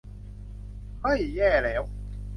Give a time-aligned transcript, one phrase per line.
[1.01, 1.81] เฮ้ย แย่แล้ว!